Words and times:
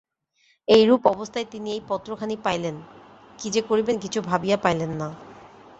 এইরূপ 0.67 1.01
অবস্থায় 1.07 1.47
তিনি 1.51 1.67
এই 1.71 1.81
পত্রখানি 1.87 2.35
পাইলেন– 2.43 2.79
কী 3.39 3.47
যে 3.49 3.61
করিবেন 3.61 3.95
কিছু 3.99 4.19
ভাবিয়া 4.21 4.57
পাইলেন 4.57 4.91
না। 4.97 5.09